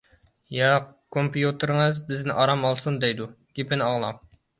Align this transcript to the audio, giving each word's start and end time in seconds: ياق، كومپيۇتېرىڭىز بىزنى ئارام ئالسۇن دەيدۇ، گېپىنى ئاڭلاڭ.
ياق، 0.59 0.85
كومپيۇتېرىڭىز 1.17 1.99
بىزنى 2.07 2.37
ئارام 2.45 2.65
ئالسۇن 2.71 2.97
دەيدۇ، 3.05 3.29
گېپىنى 3.61 3.87
ئاڭلاڭ. 3.89 4.19